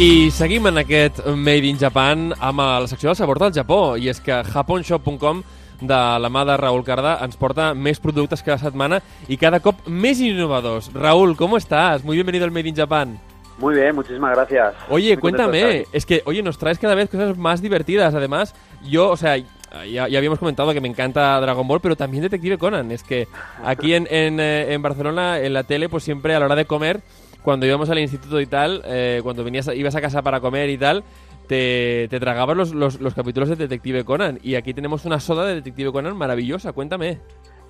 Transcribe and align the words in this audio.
I 0.00 0.30
seguim 0.32 0.64
en 0.64 0.80
aquest 0.80 1.18
Made 1.28 1.68
in 1.68 1.76
Japan 1.76 2.30
amb 2.40 2.62
la 2.62 2.86
secció 2.88 3.10
del 3.10 3.16
sabor 3.18 3.36
del 3.42 3.52
Japó. 3.52 3.98
I 4.00 4.08
és 4.08 4.16
que 4.24 4.38
japonshop.com 4.48 5.42
de 5.82 5.98
la 6.24 6.30
mà 6.32 6.46
de 6.48 6.54
Raúl 6.56 6.86
Cardà 6.86 7.18
ens 7.20 7.36
porta 7.36 7.74
més 7.76 8.00
productes 8.00 8.40
cada 8.40 8.56
setmana 8.62 9.02
i 9.28 9.36
cada 9.36 9.60
cop 9.60 9.82
més 9.92 10.22
innovadors. 10.24 10.88
Raúl, 10.94 11.36
¿cómo 11.36 11.58
estás? 11.58 12.02
Muy 12.02 12.16
bienvenido 12.16 12.46
al 12.46 12.50
Made 12.50 12.70
in 12.70 12.76
Japan. 12.76 13.18
Muy 13.58 13.74
bien, 13.74 13.94
muchísimas 13.94 14.34
gracias. 14.34 14.72
Oye, 14.88 15.16
Muy 15.16 15.20
cuéntame, 15.20 15.84
es 15.92 16.06
que, 16.06 16.22
oye, 16.24 16.42
nos 16.42 16.56
traes 16.56 16.78
cada 16.78 16.94
vez 16.94 17.10
cosas 17.10 17.36
más 17.36 17.60
divertidas. 17.60 18.14
Además, 18.14 18.54
yo, 18.82 19.10
o 19.10 19.18
sea, 19.18 19.36
ya, 19.36 20.08
ya 20.08 20.16
habíamos 20.16 20.38
comentado 20.38 20.72
que 20.72 20.80
me 20.80 20.88
encanta 20.88 21.38
Dragon 21.42 21.68
Ball, 21.68 21.82
pero 21.82 21.94
también 21.94 22.22
Detective 22.22 22.56
Conan. 22.56 22.90
Es 22.90 23.02
que 23.02 23.28
aquí 23.62 23.92
en, 23.92 24.08
en, 24.10 24.40
eh, 24.40 24.72
en 24.72 24.80
Barcelona, 24.80 25.40
en 25.40 25.52
la 25.52 25.64
tele, 25.64 25.90
pues 25.90 26.04
siempre 26.04 26.34
a 26.34 26.40
la 26.40 26.46
hora 26.46 26.56
de 26.56 26.64
comer, 26.64 27.02
cuando 27.42 27.66
íbamos 27.66 27.90
al 27.90 27.98
instituto 27.98 28.40
y 28.40 28.46
tal, 28.46 28.82
eh, 28.84 29.20
cuando 29.22 29.44
venías, 29.44 29.68
ibas 29.74 29.96
a 29.96 30.00
casa 30.00 30.22
para 30.22 30.40
comer 30.40 30.70
y 30.70 30.78
tal, 30.78 31.02
te, 31.46 32.06
te 32.08 32.20
tragabas 32.20 32.56
los, 32.56 32.74
los, 32.74 33.00
los 33.00 33.14
capítulos 33.14 33.48
de 33.48 33.56
Detective 33.56 34.04
Conan. 34.04 34.38
Y 34.42 34.54
aquí 34.54 34.74
tenemos 34.74 35.04
una 35.04 35.20
soda 35.20 35.46
de 35.46 35.56
Detective 35.56 35.92
Conan 35.92 36.16
maravillosa. 36.16 36.72
Cuéntame. 36.72 37.18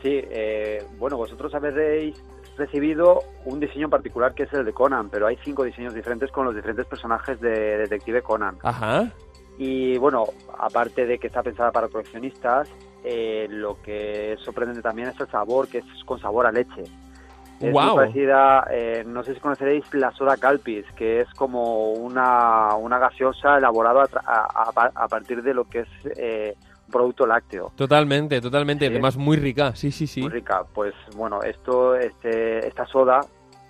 Sí, 0.03 0.21
eh, 0.31 0.83
bueno, 0.99 1.17
vosotros 1.17 1.55
habéis 1.55 2.17
recibido 2.57 3.21
un 3.45 3.61
diseño 3.61 3.87
en 3.87 3.91
particular 3.91 4.35
que 4.35 4.43
es 4.45 4.53
el 4.53 4.65
de 4.65 4.73
Conan, 4.73 5.09
pero 5.09 5.27
hay 5.27 5.39
cinco 5.45 5.65
diseños 5.65 5.95
diferentes 5.95 6.31
con 6.31 6.45
los 6.45 6.55
diferentes 6.55 6.87
personajes 6.87 7.41
de 7.41 7.79
Detective 7.79 8.23
Conan. 8.23 8.57
Ajá. 8.63 9.13
Y 9.59 9.99
bueno, 9.99 10.25
aparte 10.59 11.07
de 11.07 11.19
que 11.19 11.27
está 11.27 11.43
pensada 11.43 11.71
para 11.71 11.89
coleccionistas, 11.89 12.69
eh, 13.05 13.47
lo 13.51 13.81
que 13.83 14.33
es 14.33 14.41
sorprendente 14.41 14.83
también 14.83 15.09
es 15.09 15.21
el 15.21 15.29
sabor, 15.29 15.69
que 15.69 15.79
es 15.79 15.85
con 16.05 16.19
sabor 16.21 16.47
a 16.47 16.53
leche. 16.53 16.85
Es 17.61 17.73
muy 17.73 17.95
parecida, 17.97 18.67
eh, 18.71 19.05
no 19.07 19.23
sé 19.23 19.35
si 19.35 19.41
conoceréis 19.41 19.85
la 19.93 20.11
soda 20.13 20.37
Calpis, 20.39 20.85
que 20.97 21.21
es 21.21 21.29
como 21.35 21.93
una, 21.93 22.75
una 22.77 22.99
gaseosa 22.99 23.59
elaborada 23.59 24.03
a, 24.05 24.07
tra- 24.09 24.23
a- 24.27 24.71
a- 24.75 25.05
a 25.05 25.09
partir 25.09 25.43
de 25.43 25.53
lo 25.55 25.65
que 25.65 25.81
es 25.81 25.89
eh, 26.17 26.55
un 26.87 26.93
producto 26.93 27.27
lácteo. 27.27 27.71
Totalmente, 27.77 28.41
totalmente. 28.41 28.87
Sí. 28.87 28.91
Además, 28.93 29.17
muy 29.17 29.37
rica. 29.37 29.77
Sí, 29.77 29.93
sí, 29.93 30.07
sí. 30.07 30.23
muy 30.23 30.31
rica. 30.31 30.63
Pues 30.75 30.95
bueno, 31.15 31.43
esto, 31.43 31.95
este, 31.97 32.67
esta 32.67 32.87
soda, 32.87 33.21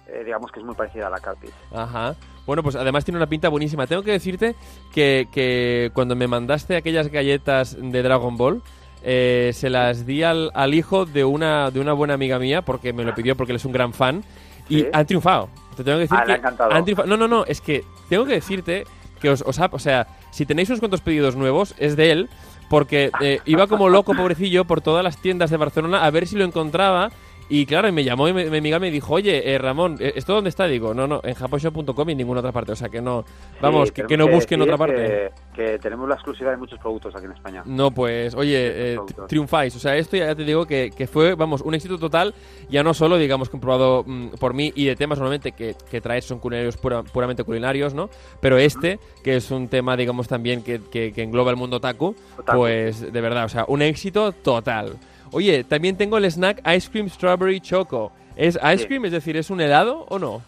eh, 0.06 0.22
digamos 0.25 0.50
que 0.52 0.60
es 0.60 0.64
muy 0.66 0.75
parecida 0.77 1.08
a 1.08 1.10
la 1.10 1.19
Calpis. 1.19 1.52
Ajá. 1.75 2.14
Bueno, 2.47 2.62
pues 2.62 2.75
además 2.77 3.04
tiene 3.04 3.19
una 3.19 3.27
pinta 3.28 3.48
buenísima. 3.48 3.86
Tengo 3.86 4.02
que 4.02 4.12
decirte 4.12 4.54
que, 4.94 5.27
que 5.32 5.91
cuando 5.94 6.16
me 6.16 6.27
mandaste 6.27 6.77
aquellas 6.77 7.08
galletas 7.08 7.77
de 7.80 8.02
Dragon 8.02 8.36
Ball, 8.36 8.62
eh, 9.03 9.51
se 9.55 9.70
las 9.70 10.06
di 10.06 10.23
al, 10.23 10.51
al 10.55 10.75
hijo 10.75 11.06
de 11.06 11.25
una, 11.25 11.70
de 11.70 11.81
una 11.81 11.93
buena 11.93 12.15
amiga 12.15 12.39
mía, 12.39 12.62
porque 12.62 12.93
me 12.93 13.05
lo 13.05 13.15
pidió 13.15 13.37
porque 13.37 13.53
él 13.53 13.56
es 13.56 13.65
un 13.65 13.73
gran 13.73 13.93
fan, 13.93 14.23
y 14.69 14.81
Sí. 14.81 14.87
han 14.93 15.06
triunfado. 15.06 15.48
Te 15.77 15.84
tengo 15.84 15.98
que 15.98 16.03
decir 16.03 16.17
Ah, 16.20 16.25
que 16.27 16.33
han 16.75 16.84
triunfado. 16.84 17.09
No, 17.09 17.17
no, 17.17 17.27
no, 17.28 17.45
es 17.47 17.61
que 17.61 17.84
tengo 18.09 18.25
que 18.27 18.34
decirte 18.34 18.84
que 19.21 19.31
os, 19.31 19.43
os 19.47 19.59
ha- 19.59 19.69
o 19.73 19.78
sea, 19.78 20.06
si 20.31 20.47
tenéis 20.47 20.69
unos 20.69 20.81
cuantos 20.81 21.01
pedidos 21.01 21.37
nuevos, 21.37 21.75
es 21.78 21.97
de 21.97 22.11
él, 22.12 22.28
porque 22.69 23.11
eh, 23.21 23.41
iba 23.47 23.67
como 23.67 23.89
loco, 23.89 24.15
pobrecillo, 24.15 24.65
por 24.65 24.81
todas 24.81 25.03
las 25.03 25.17
tiendas 25.17 25.51
de 25.51 25.56
Barcelona 25.56 26.05
a 26.05 26.11
ver 26.11 26.27
si 26.28 26.37
lo 26.37 26.45
encontraba. 26.45 27.11
Y 27.53 27.67
claro, 27.67 27.89
y 27.89 27.93
me 27.93 28.05
llamó 28.05 28.29
y 28.29 28.33
me- 28.33 28.48
mi 28.48 28.59
amiga 28.59 28.79
me 28.79 28.91
dijo, 28.93 29.12
oye, 29.15 29.53
eh, 29.53 29.59
Ramón, 29.59 29.97
eh, 29.98 30.12
¿esto 30.15 30.33
dónde 30.34 30.51
está? 30.51 30.67
Digo, 30.67 30.95
no, 30.95 31.09
no, 31.09 31.20
en 31.25 31.34
japonshop.com 31.34 32.09
y 32.09 32.12
en 32.12 32.19
ninguna 32.19 32.39
otra 32.41 32.53
parte. 32.53 32.70
O 32.73 32.77
sea, 32.77 32.89
que 32.89 33.01
no, 33.03 33.25
vamos, 33.61 33.89
Sí, 33.95 34.03
que, 34.06 34.17
no 34.17 34.29
busquen 34.29 34.62
otra 34.62 34.79
parte. 34.79 35.31
Que, 35.56 35.73
que 35.73 35.78
tenemos 35.81 36.09
la 36.09 36.15
exclusiva 36.15 36.53
de 36.53 36.56
muchos 36.56 36.78
productos 36.78 37.12
aquí 37.17 37.25
en 37.27 37.33
España. 37.33 37.62
No, 37.67 37.91
pues, 37.91 38.37
oye, 38.37 38.95
eh, 38.95 38.98
triunfáis. 39.27 39.75
O 39.75 39.81
sea, 39.81 39.97
esto 39.97 40.17
ya 40.17 40.33
te 40.34 40.45
digo 40.45 40.65
que, 40.65 40.93
que 40.97 41.09
fue, 41.09 41.34
vamos, 41.34 41.61
un 41.62 41.75
éxito 41.75 41.98
total. 41.98 42.33
Ya 42.69 42.84
no 42.84 42.95
solo, 42.95 43.19
digamos, 43.19 43.48
comprobado 43.51 44.05
mm, 44.06 44.28
por 44.39 44.55
mí 44.55 44.73
y 44.77 44.84
de 44.84 44.95
temas 44.95 45.19
normalmente 45.19 45.51
que, 45.51 45.75
que 45.91 46.00
traes 46.00 46.25
son 46.25 46.39
culinarios 46.39 46.77
pura- 46.77 47.03
puramente 47.03 47.43
culinarios, 47.43 47.94
¿no? 47.94 48.10
Pero 48.41 48.59
este, 48.59 49.00
que 49.25 49.34
es 49.34 49.50
un 49.50 49.66
tema, 49.66 49.97
digamos, 49.97 50.28
también 50.28 50.62
que, 50.62 50.81
que- 50.89 51.12
que 51.12 51.22
engloba 51.25 51.50
el 51.50 51.56
mundo 51.56 51.78
otaku, 51.78 52.15
Otaku. 52.39 52.59
pues, 52.59 53.12
de 53.12 53.21
verdad, 53.21 53.44
o 53.47 53.49
sea, 53.49 53.65
un 53.66 53.83
éxito 53.83 54.31
total. 54.31 54.97
Oye, 55.32 55.64
también 55.64 55.96
tengo 55.96 56.18
el 56.18 56.24
snack 56.24 56.60
Ice 56.74 56.91
Cream 56.91 57.08
Strawberry 57.08 57.60
Choco. 57.60 58.12
¿Es 58.36 58.56
ice 58.56 58.78
Sí. 58.78 58.86
cream? 58.86 59.04
Es 59.04 59.12
decir, 59.12 59.36
¿es 59.36 59.50
un 59.50 59.60
helado 59.60 60.06
o 60.08 60.18
no? 60.18 60.42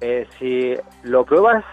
Eh, 0.00 0.26
si 0.38 0.74
lo 1.04 1.24
pruebas, 1.24 1.64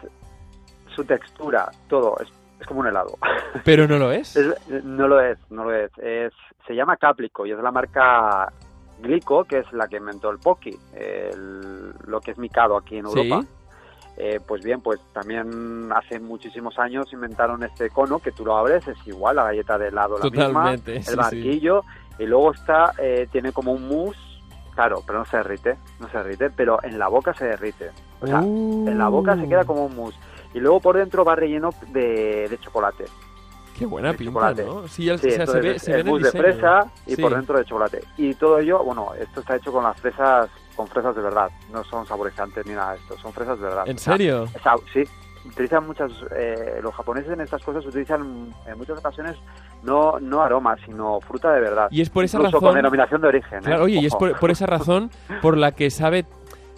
su 0.96 1.03
textura, 1.03 1.69
todo, 1.90 2.16
es, 2.22 2.28
es 2.59 2.68
como 2.68 2.79
un 2.81 2.88
helado. 2.88 3.18
Pero 3.66 3.88
no 3.88 3.97
lo 3.97 4.12
es. 4.12 4.35
Es- 4.35 4.84
no 4.84 5.07
lo 5.07 5.19
es, 5.22 5.38
no 5.50 5.66
lo 5.66 5.74
es. 5.75 5.91
es. 5.97 6.31
Se 6.68 6.74
llama 6.74 6.96
Caplico 6.97 7.46
y 7.46 7.52
es 7.52 7.59
la 7.59 7.72
marca 7.72 8.52
Glico, 9.02 9.44
que 9.44 9.59
es 9.59 9.73
la 9.73 9.88
que 9.88 9.97
inventó 9.97 10.29
el 10.29 10.38
Pocky, 10.40 10.78
el- 10.96 11.91
lo 12.08 12.22
que 12.22 12.31
es 12.31 12.38
micado 12.38 12.78
aquí 12.78 12.97
en 12.97 13.08
Sí. 13.08 13.19
Europa. 13.19 13.46
Eh, 14.18 14.40
pues 14.46 14.63
bien, 14.63 14.81
pues 14.81 15.00
también 15.13 15.90
hace 15.94 16.19
muchísimos 16.19 16.78
años 16.78 17.12
inventaron 17.13 17.63
este 17.63 17.90
cono 17.90 18.19
que 18.19 18.31
tú 18.31 18.46
lo 18.46 18.56
abres, 18.58 18.85
es 18.88 18.97
igual, 19.08 19.38
la 19.38 19.46
galleta 19.46 19.78
de 19.78 19.88
helado 19.88 20.18
la 20.18 20.22
Totalmente, 20.22 20.96
misma, 21.00 21.03
sí, 21.06 21.09
el 21.12 21.16
barquillo, 21.18 21.84
y 22.22 22.26
luego 22.28 22.52
está, 22.54 22.94
eh, 22.98 23.28
tiene 23.32 23.52
como 23.52 23.72
un 23.74 23.88
mousse, 23.88 24.18
claro, 24.76 25.04
pero 25.06 25.20
no 25.20 25.26
se 25.26 25.38
derrite, 25.38 25.78
no 26.00 26.08
se 26.09 26.18
derrite, 26.18 26.50
pero 26.50 26.80
en 26.84 26.98
la 27.00 27.08
boca 27.08 27.34
se 27.34 27.46
derrite. 27.46 27.92
O 28.22 28.28
sea, 28.28 28.40
en 28.40 28.98
la 28.98 29.08
boca 29.08 29.36
se 29.36 29.48
queda 29.50 29.66
como 29.66 29.86
un 29.86 29.96
mousse. 29.96 30.18
Y 30.54 30.59
luego 30.59 30.80
por 30.80 30.98
dentro 30.98 31.24
va 31.26 31.36
relleno 31.36 31.72
de, 31.88 32.48
de 32.50 32.58
chocolate. 32.59 33.06
Qué 33.78 33.86
buena 33.86 34.12
pinta, 34.14 34.26
chocolate. 34.34 34.64
¿no? 34.66 34.88
Sí, 34.88 35.09
el- 35.09 35.18
Sí, 35.20 35.28
o 35.30 35.32
sea, 35.32 35.48
se 35.48 35.59
ve, 35.62 35.80
se 35.80 35.94
ve 35.94 36.00
el 36.02 36.06
mousse 36.06 36.24
de 36.26 36.32
fresa 36.32 36.92
y 37.08 37.16
Sí. 37.16 37.22
por 37.22 37.34
dentro 37.34 37.58
de 37.58 37.66
chocolate. 37.66 38.04
Y 38.18 38.36
todo 38.36 38.59
ello, 38.59 38.84
bueno, 38.84 39.14
esto 39.20 39.40
está 39.40 39.56
hecho 39.56 39.72
con 39.72 39.84
las 39.84 40.00
fresas, 40.00 40.50
con 40.76 40.88
fresas 40.88 41.16
de 41.16 41.22
verdad. 41.24 41.50
No 41.72 41.84
son 41.86 42.06
saborizantes 42.06 42.66
ni 42.68 42.74
nada 42.74 42.92
de 42.94 42.98
esto, 43.00 43.18
son 43.18 43.34
fresas 43.34 43.58
de 43.59 43.64
verdad. 43.64 43.84
¿En 43.88 43.96
O 43.96 44.00
sea, 44.00 44.14
serio? 44.14 44.46
sí, 44.94 45.03
utilizan 45.46 45.85
muchas, 45.88 46.12
eh, 46.35 46.79
los 46.81 46.94
japoneses 46.94 47.31
en 47.31 47.41
estas 47.41 47.63
cosas 47.63 47.85
utilizan 47.85 48.53
en 48.66 48.78
muchas 48.78 49.00
ocasiones 49.00 49.38
no, 49.84 50.19
no 50.19 50.41
aromas, 50.41 50.79
sino 50.85 51.19
fruta 51.22 51.52
de 51.53 51.62
verdad. 51.62 51.88
Y 51.91 52.02
es 52.02 52.09
por 52.09 52.24
esa 52.24 52.40
razón... 52.40 52.59
con 52.59 52.75
denominación 52.75 53.22
de 53.22 53.28
origen. 53.28 53.59
¿eh? 53.59 53.63
Claro, 53.63 53.84
oye, 53.84 54.00
y 54.00 54.06
es 54.06 54.16
por 54.16 54.52
esa 54.52 54.66
razón 54.66 55.12
por 55.41 55.57
la 55.57 55.72
que 55.72 55.90
sabe, 55.90 56.25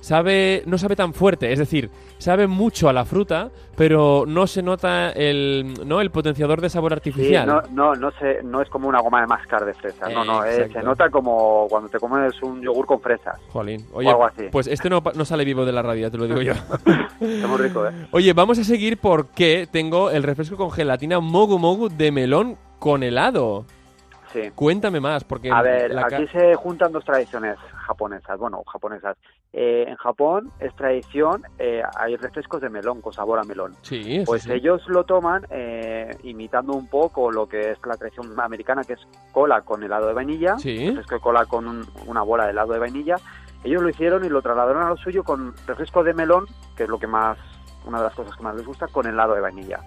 sabe, 0.03 0.63
no 0.65 0.77
sabe 0.77 0.97
tan 0.97 1.13
fuerte, 1.13 1.53
es 1.53 1.59
decir, 1.59 1.89
sabe 2.17 2.45
mucho 2.47 2.89
a 2.89 2.93
la 2.93 3.05
fruta, 3.05 3.49
pero 3.77 4.25
no 4.27 4.47
se 4.47 4.61
nota 4.61 5.11
el, 5.11 5.73
¿no? 5.85 6.01
el 6.01 6.11
potenciador 6.11 6.59
de 6.59 6.69
sabor 6.69 6.91
Sí, 6.91 6.95
artificial. 6.95 7.47
no, 7.47 7.61
no, 7.71 7.95
no, 7.95 8.11
se, 8.19 8.43
no 8.43 8.61
es 8.61 8.69
como 8.69 8.89
una 8.89 8.99
goma 8.99 9.21
de 9.21 9.27
mascar 9.27 9.63
de 9.63 9.73
fresa, 9.73 10.09
no, 10.09 10.25
no, 10.25 10.43
eh, 10.43 10.69
se 10.73 10.83
nota 10.83 11.09
como 11.09 11.67
cuando 11.69 11.87
te 11.87 11.99
comes 11.99 12.33
un 12.43 12.61
yogur 12.61 12.85
con 12.85 12.99
fresas. 12.99 13.39
Jolín, 13.53 13.87
o 13.93 13.99
oye, 13.99 14.09
algo 14.09 14.25
así. 14.25 14.49
pues 14.51 14.67
este 14.67 14.89
no, 14.89 15.01
no 15.15 15.23
sale 15.23 15.45
vivo 15.45 15.65
de 15.65 15.71
la 15.71 15.81
radio, 15.81 16.11
te 16.11 16.17
lo 16.17 16.27
digo 16.27 16.41
yo. 16.41 16.51
Está 17.21 17.47
muy 17.47 17.57
rico, 17.59 17.87
¿eh? 17.87 17.91
Oye, 18.11 18.33
vamos 18.33 18.59
a 18.59 18.63
seguir 18.65 18.97
porque 18.97 19.67
tengo 19.71 20.09
el 20.11 20.23
refresco 20.23 20.57
con 20.57 20.69
gelatina 20.69 21.21
Mogu 21.21 21.57
Mogu 21.57 21.87
de 21.87 22.11
melón 22.11 22.57
con 22.77 23.03
helado. 23.03 23.65
Sí. 24.33 24.49
Cuéntame 24.55 24.99
más, 24.99 25.23
porque 25.23 25.49
A 25.51 25.61
ver, 25.61 25.97
aquí 25.97 26.27
se 26.27 26.55
juntan 26.55 26.91
dos 26.91 27.05
tradiciones 27.05 27.55
japonesas, 27.87 28.37
bueno, 28.37 28.63
japonesas. 28.65 29.15
Eh, 29.55 29.85
en 29.87 29.95
Japón 29.97 30.51
es 30.59 30.75
tradición, 30.75 31.43
eh, 31.59 31.83
hay 31.95 32.15
refrescos 32.15 32.59
de 32.59 32.69
melón 32.71 33.01
con 33.01 33.13
sabor 33.13 33.37
a 33.37 33.43
melón. 33.43 33.73
Sí, 33.83 34.23
Pues 34.25 34.41
sí. 34.43 34.51
ellos 34.51 34.81
lo 34.87 35.03
toman 35.03 35.45
eh, 35.51 36.09
imitando 36.23 36.73
un 36.73 36.87
poco 36.87 37.31
lo 37.31 37.47
que 37.47 37.69
es 37.71 37.77
la 37.85 37.95
tradición 37.95 38.33
americana, 38.39 38.83
que 38.83 38.93
es 38.93 38.99
cola 39.31 39.61
con 39.61 39.83
helado 39.83 40.07
de 40.07 40.13
vainilla, 40.13 40.57
Sí. 40.57 40.87
refresco 40.87 41.15
de 41.15 41.21
cola 41.21 41.45
con 41.45 41.67
un- 41.67 41.85
una 42.07 42.23
bola 42.23 42.45
de 42.45 42.49
helado 42.51 42.73
de 42.73 42.79
vainilla. 42.79 43.15
Ellos 43.63 43.83
lo 43.83 43.89
hicieron 43.89 44.25
y 44.25 44.29
lo 44.29 44.41
trasladaron 44.41 44.81
a 44.81 44.89
lo 44.89 44.97
suyo 44.97 45.23
con 45.23 45.53
refresco 45.67 46.03
de 46.03 46.15
melón, 46.15 46.47
que 46.75 46.83
es 46.83 46.89
lo 46.89 46.97
que 46.97 47.05
más, 47.07 47.37
una 47.85 47.99
de 47.99 48.05
las 48.05 48.15
cosas 48.15 48.35
que 48.35 48.41
más 48.43 48.55
les 48.55 48.65
gusta, 48.65 48.87
con 48.87 49.05
helado 49.05 49.35
de 49.35 49.41
vainilla. 49.41 49.79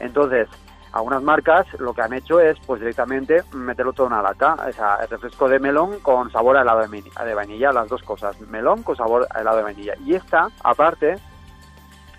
Entonces, 0.00 0.48
algunas 0.92 1.22
marcas 1.22 1.66
lo 1.78 1.92
que 1.92 2.02
han 2.02 2.12
hecho 2.12 2.40
es 2.40 2.58
pues 2.66 2.80
directamente 2.80 3.42
meterlo 3.52 3.92
todo 3.92 4.06
en 4.06 4.14
una 4.14 4.22
lata, 4.22 4.56
o 4.68 4.72
sea, 4.72 4.96
el 4.96 5.08
refresco 5.08 5.48
de 5.48 5.58
melón 5.58 6.00
con 6.00 6.30
sabor 6.30 6.56
a 6.56 6.62
helado 6.62 6.80
de, 6.80 7.34
vainilla, 7.34 7.72
las 7.72 7.88
dos 7.88 8.02
cosas, 8.02 8.40
melón 8.40 8.82
con 8.82 8.96
sabor 8.96 9.26
a 9.30 9.40
helado 9.40 9.58
de 9.58 9.62
vainilla. 9.64 9.94
Y 10.04 10.14
esta, 10.14 10.48
aparte, 10.62 11.16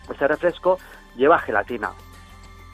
este 0.10 0.28
refresco 0.28 0.78
lleva 1.16 1.40
gelatina, 1.40 1.92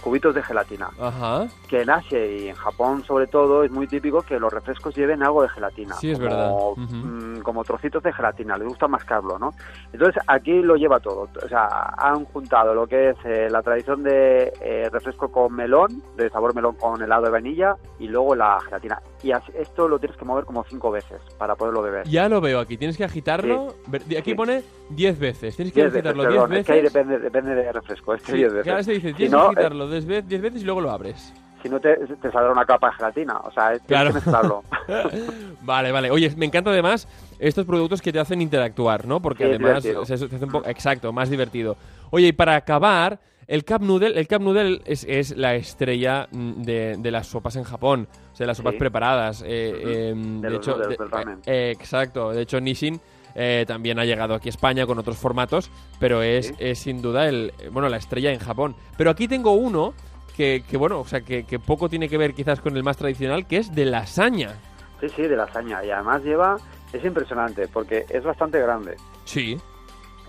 cubitos 0.05 0.35
de 0.35 0.43
gelatina, 0.43 0.87
Ajá. 0.99 1.47
que 1.67 1.81
en 1.81 1.89
Asia 1.89 2.23
y 2.23 2.49
en 2.49 2.55
Japón 2.55 3.03
sobre 3.03 3.25
todo 3.25 3.63
es 3.63 3.71
muy 3.71 3.87
típico 3.87 4.21
que 4.21 4.39
los 4.39 4.53
refrescos 4.53 4.95
lleven 4.95 5.23
algo 5.23 5.41
de 5.41 5.49
gelatina, 5.49 5.95
Sí, 5.95 6.11
es 6.11 6.19
como, 6.19 6.29
verdad. 6.29 6.51
Mm, 6.77 7.39
como 7.41 7.63
trocitos 7.63 8.03
de 8.03 8.13
gelatina, 8.13 8.55
les 8.55 8.67
gusta 8.67 8.87
mascarlo, 8.87 9.39
¿no? 9.39 9.49
Entonces 9.91 10.21
aquí 10.27 10.61
lo 10.61 10.75
lleva 10.75 10.99
todo, 10.99 11.27
o 11.43 11.47
sea, 11.49 11.65
han 11.97 12.23
juntado 12.25 12.75
lo 12.75 12.85
que 12.85 13.09
es 13.09 13.17
eh, 13.25 13.47
la 13.49 13.63
tradición 13.63 14.03
de 14.03 14.53
eh, 14.61 14.89
refresco 14.91 15.31
con 15.31 15.53
melón, 15.55 16.03
de 16.15 16.29
sabor 16.29 16.53
melón 16.53 16.75
con 16.75 17.01
helado 17.01 17.23
de 17.23 17.31
vainilla 17.31 17.75
y 17.97 18.07
luego 18.07 18.35
la 18.35 18.59
gelatina. 18.61 19.01
Y 19.25 19.31
esto 19.59 19.87
lo 19.87 19.97
tienes 19.97 20.15
que 20.17 20.23
mover 20.23 20.45
como 20.45 20.63
cinco 20.65 20.91
veces 20.91 21.19
para 21.39 21.55
poderlo 21.55 21.81
beber. 21.81 22.07
Ya 22.07 22.29
lo 22.29 22.39
veo 22.41 22.59
aquí, 22.59 22.77
tienes 22.77 22.95
que 22.95 23.03
agitarlo. 23.03 23.73
De- 23.87 24.19
Aquí 24.19 24.31
Sí. 24.31 24.35
pone 24.35 24.61
10 24.91 25.17
veces. 25.17 25.55
Tienes 25.55 25.73
que 25.73 25.79
Diez 25.81 25.91
veces, 25.93 26.05
agitarlo 26.05 26.23
10 26.23 26.33
perdón, 26.35 26.49
veces. 26.51 26.61
es 26.61 26.65
que 26.67 26.73
ahí 26.73 26.81
depende, 26.83 27.17
depende 27.19 27.55
de 27.55 27.71
refresco, 27.71 28.13
es 28.13 28.21
que 28.21 28.31
Sí, 28.33 28.37
diez 28.37 28.51
veces. 28.51 28.63
claro, 28.65 28.83
se 28.83 28.91
dice, 28.91 29.07
Si 29.09 29.13
tienes 29.15 29.31
no, 29.31 29.39
que 29.39 29.45
eh, 29.45 29.49
agitarlo 29.65 29.89
10 29.89 30.05
veces, 30.05 30.27
10 30.29 30.41
veces 30.43 30.61
y 30.61 30.65
luego 30.65 30.81
lo 30.81 30.91
abres. 30.91 31.33
si 31.63 31.69
no 31.69 31.79
te, 31.79 31.95
te 31.95 32.31
saldrá 32.31 32.51
una 32.51 32.65
capa 32.65 32.89
de 32.89 32.93
gelatina, 32.97 33.37
o 33.39 33.51
sea, 33.51 33.69
tienes 33.69 33.87
Claro. 33.87 34.09
que 34.09 34.13
mezclarlo. 34.13 34.63
vale, 35.61 35.91
vale. 35.91 36.11
Oye, 36.11 36.31
me 36.37 36.45
encanta 36.45 36.69
además 36.69 37.07
estos 37.39 37.65
productos 37.65 38.01
que 38.03 38.13
te 38.13 38.19
hacen 38.19 38.41
interactuar, 38.41 39.07
¿no? 39.07 39.19
Porque 39.21 39.45
Sí, 39.45 39.49
además 39.49 39.81
se, 39.81 40.05
se 40.05 40.13
hace 40.13 40.45
un 40.45 40.51
poco... 40.51 40.69
Exacto, 40.69 41.11
más 41.11 41.29
divertido. 41.31 41.75
Oye, 42.11 42.27
y 42.27 42.31
para 42.33 42.55
acabar, 42.55 43.19
El 43.47 43.63
Cup 43.63 43.81
Noodle, 43.81 44.19
el 44.19 44.27
Cup 44.27 44.41
Noodle 44.41 44.81
es, 44.85 45.03
es 45.07 45.35
la 45.37 45.53
estrella 45.55 46.27
mm, 46.31 46.61
de, 46.63 46.95
de 46.97 47.11
las 47.11 47.27
sopas 47.27 47.55
en 47.55 47.63
Japón, 47.63 48.07
o 48.33 48.35
sea, 48.35 48.47
las 48.47 48.57
sopas 48.57 48.73
Sí. 48.73 48.79
preparadas. 48.79 49.43
eh, 49.45 50.09
em, 50.11 50.41
De 50.41 50.55
hecho, 50.55 50.71
noodles 50.71 50.89
de- 50.89 50.97
del 50.97 51.11
ramen. 51.11 51.39
eh, 51.45 51.71
exacto. 51.75 52.31
De 52.31 52.41
hecho, 52.41 52.59
Nissin 52.59 52.99
eh, 53.35 53.65
también 53.67 53.99
ha 53.99 54.05
llegado 54.05 54.33
aquí 54.33 54.49
a 54.49 54.51
España 54.51 54.85
con 54.85 54.97
otros 54.97 55.17
formatos, 55.17 55.69
pero 55.99 56.21
es, 56.23 56.47
Sí. 56.47 56.53
es 56.57 56.79
sin 56.79 57.01
duda 57.01 57.27
el, 57.27 57.51
bueno, 57.71 57.89
la 57.89 57.97
estrella 57.97 58.31
en 58.31 58.39
Japón. 58.39 58.75
Pero 58.97 59.11
aquí 59.11 59.27
tengo 59.27 59.51
uno 59.51 59.93
que, 60.37 60.63
que, 60.69 60.77
bueno, 60.77 60.99
o 61.01 61.05
sea, 61.07 61.21
que, 61.21 61.43
que 61.45 61.59
poco 61.59 61.87
tiene 61.89 62.07
que 62.09 62.17
ver 62.17 62.33
quizás 62.33 62.59
con 62.61 62.75
el 62.77 62.83
más 62.83 62.97
tradicional, 62.97 63.45
que 63.45 63.57
es 63.57 63.75
de 63.75 63.85
lasaña. 63.85 64.55
Sí, 65.01 65.07
sí, 65.09 65.21
de 65.23 65.35
lasaña. 65.35 65.83
Y 65.83 65.91
además 65.91 66.23
lleva, 66.23 66.55
es 66.93 67.03
impresionante, 67.05 67.67
porque 67.67 68.05
es 68.09 68.23
bastante 68.23 68.59
grande 68.59 68.95
Sí. 69.25 69.57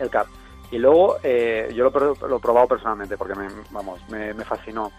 el 0.00 0.10
cap. 0.10 0.26
Y 0.70 0.78
luego, 0.78 1.16
eh, 1.22 1.70
yo 1.74 1.90
lo, 1.90 2.14
lo 2.28 2.36
he 2.36 2.40
probado 2.40 2.66
personalmente, 2.66 3.16
porque 3.16 3.34
me, 3.34 3.46
vamos, 3.70 4.00
me, 4.08 4.34
me 4.34 4.44
fascinó. 4.44 4.90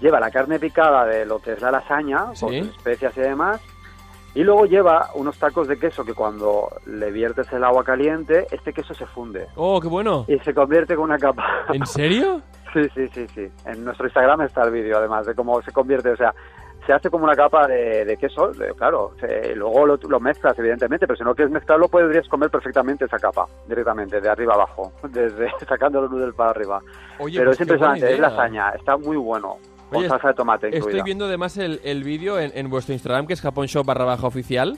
Lleva 0.00 0.20
la 0.20 0.30
carne 0.30 0.58
picada 0.58 1.04
de 1.04 1.24
lo 1.26 1.40
que 1.40 1.52
es 1.52 1.60
la 1.60 1.70
lasaña, 1.70 2.26
con 2.26 2.50
Sí. 2.50 2.60
sus 2.62 2.76
especias 2.76 3.16
y 3.16 3.20
demás. 3.20 3.60
Y 4.34 4.44
luego 4.44 4.64
lleva 4.64 5.10
unos 5.14 5.36
tacos 5.38 5.66
de 5.66 5.76
queso 5.78 6.04
que 6.04 6.14
cuando 6.14 6.68
le 6.86 7.10
viertes 7.10 7.52
el 7.52 7.64
agua 7.64 7.82
caliente, 7.82 8.46
este 8.52 8.72
queso 8.72 8.94
se 8.94 9.04
funde. 9.06 9.46
Oh, 9.56 9.80
qué 9.80 9.88
bueno. 9.88 10.24
Y 10.28 10.38
se 10.38 10.54
convierte 10.54 10.94
con 10.94 11.04
una 11.04 11.18
capa. 11.18 11.44
¿En 11.72 11.84
serio? 11.86 12.40
Sí, 12.72 12.82
sí, 12.94 13.08
sí, 13.12 13.26
sí. 13.34 13.48
En 13.64 13.84
nuestro 13.84 14.06
Instagram 14.06 14.42
está 14.42 14.62
el 14.62 14.70
vídeo, 14.70 14.96
además, 14.98 15.26
de 15.26 15.34
cómo 15.34 15.60
se 15.60 15.72
convierte. 15.72 16.10
O 16.10 16.16
sea, 16.16 16.32
se 16.90 16.96
hace 16.96 17.08
como 17.10 17.22
una 17.22 17.36
capa 17.36 17.68
de, 17.68 18.04
de 18.04 18.16
queso, 18.16 18.48
de- 18.48 18.74
claro. 18.74 19.12
se- 19.20 19.54
luego 19.54 19.86
lo, 19.86 19.96
lo 19.96 20.18
mezclas, 20.18 20.58
evidentemente, 20.58 21.06
pero 21.06 21.16
si 21.16 21.22
no 21.22 21.34
quieres 21.36 21.52
mezclarlo, 21.52 21.88
podrías 21.88 22.26
comer 22.26 22.50
perfectamente 22.50 23.04
esa 23.04 23.18
capa, 23.18 23.46
directamente, 23.68 24.20
de 24.20 24.28
arriba 24.28 24.54
abajo, 24.54 24.92
desde 25.08 25.48
sacando 25.68 26.00
los 26.02 26.10
noodles 26.10 26.34
para 26.34 26.50
arriba. 26.50 26.80
Oye, 27.20 27.38
pero 27.38 27.50
pues 27.50 27.60
es 27.60 27.66
impresionante, 27.66 28.12
es 28.12 28.18
lasaña, 28.18 28.70
está 28.70 28.96
muy 28.96 29.16
bueno. 29.16 29.56
Con 29.88 29.98
Oye, 29.98 30.08
salsa 30.08 30.28
de 30.28 30.34
tomate 30.34 30.66
Estoy 30.68 30.78
incluida. 30.80 31.02
viendo 31.04 31.24
además 31.26 31.56
el, 31.58 31.80
el 31.84 32.02
vídeo 32.04 32.38
en, 32.38 32.50
en 32.54 32.68
vuestro 32.70 32.92
Instagram, 32.92 33.26
que 33.26 33.34
es 33.34 33.40
japonshop 33.40 33.84
barra 33.86 34.04
baja 34.04 34.26
oficial. 34.26 34.76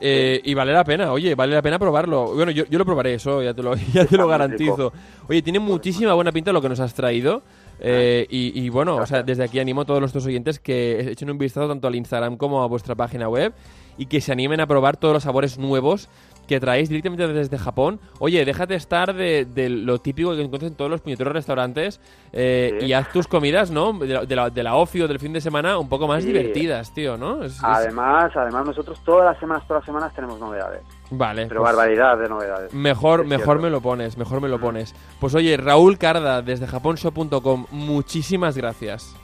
Eh, 0.00 0.40
y 0.44 0.54
vale 0.54 0.72
la 0.72 0.84
pena, 0.84 1.12
oye, 1.12 1.34
vale 1.34 1.54
la 1.54 1.62
pena 1.62 1.78
probarlo. 1.78 2.34
Bueno, 2.34 2.50
yo, 2.50 2.64
yo 2.66 2.78
lo 2.78 2.84
probaré, 2.84 3.14
eso 3.14 3.42
ya 3.42 3.54
te 3.54 3.62
lo, 3.62 3.74
ya 3.92 4.04
te 4.04 4.16
lo 4.16 4.26
garantizo. 4.28 4.92
Oye, 5.28 5.42
tiene 5.42 5.58
muchísima 5.58 6.14
buena 6.14 6.32
pinta 6.32 6.52
lo 6.52 6.60
que 6.62 6.68
nos 6.68 6.80
has 6.80 6.94
traído. 6.94 7.42
eh, 7.80 8.26
y, 8.30 8.60
y 8.60 8.68
bueno, 8.70 8.96
o 8.96 9.06
sea, 9.06 9.22
desde 9.22 9.44
aquí 9.44 9.58
animo 9.60 9.82
a 9.82 9.84
todos 9.84 10.00
nuestros 10.00 10.26
oyentes 10.26 10.58
que 10.58 11.10
echen 11.12 11.30
un 11.30 11.38
vistazo 11.38 11.68
tanto 11.68 11.86
al 11.86 11.94
Instagram 11.94 12.36
como 12.36 12.62
a 12.62 12.66
vuestra 12.66 12.94
página 12.94 13.28
web 13.28 13.52
y 13.96 14.06
que 14.06 14.20
se 14.20 14.32
animen 14.32 14.60
a 14.60 14.66
probar 14.66 14.96
todos 14.96 15.14
los 15.14 15.22
sabores 15.24 15.58
nuevos 15.58 16.08
que 16.48 16.58
traéis 16.58 16.88
directamente 16.88 17.28
desde 17.28 17.58
Japón. 17.58 18.00
Oye, 18.18 18.44
déjate 18.44 18.74
estar 18.74 19.14
de, 19.14 19.44
de 19.44 19.68
lo 19.68 19.98
típico 20.00 20.34
que 20.34 20.42
encuentras 20.42 20.72
en 20.72 20.76
todos 20.76 20.90
los 20.90 21.00
puñeteros 21.02 21.32
restaurantes 21.32 22.00
eh, 22.32 22.76
Sí. 22.80 22.86
y 22.86 22.92
haz 22.94 23.12
tus 23.12 23.28
comidas, 23.28 23.70
¿no? 23.70 23.92
De 23.92 24.06
la, 24.08 24.24
de, 24.24 24.34
la, 24.36 24.50
de 24.50 24.62
la 24.64 24.72
del 24.92 25.18
fin 25.20 25.32
de 25.32 25.40
semana 25.40 25.78
un 25.78 25.88
poco 25.88 26.08
más 26.08 26.22
Sí. 26.24 26.28
divertidas, 26.32 26.92
tío, 26.92 27.16
¿no? 27.16 27.44
Es- 27.44 27.52
es- 27.56 27.60
Además, 27.62 28.32
además 28.34 28.66
nosotros 28.66 28.98
todas 29.04 29.26
las 29.26 29.38
semanas, 29.38 29.64
todas 29.68 29.82
las 29.82 29.86
semanas 29.86 30.14
tenemos 30.14 30.40
novedades. 30.40 30.82
Vale. 31.10 31.46
Pero 31.46 31.60
pues 31.62 31.74
barbaridad 31.74 32.18
de 32.18 32.28
novedades. 32.28 32.74
Mejor, 32.74 33.24
mejor 33.26 33.44
cierto. 33.44 33.62
me 33.62 33.70
lo 33.70 33.80
pones, 33.80 34.16
mejor 34.16 34.40
me 34.40 34.48
lo 34.48 34.58
pones. 34.58 34.94
Pues 35.20 35.34
oye, 35.34 35.56
Raúl 35.56 35.98
Carda, 35.98 36.42
desde 36.42 36.66
japonshop.com, 36.66 37.66
muchísimas 37.70 38.56
gracias. 38.56 39.14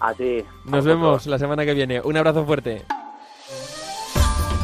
A 0.00 0.12
ti. 0.12 0.44
Nos 0.66 0.84
vemos 0.84 1.26
la 1.26 1.38
setmana 1.38 1.64
que 1.64 1.72
viene. 1.74 2.00
Un 2.02 2.16
abrazo 2.16 2.44
fuerte. 2.44 2.82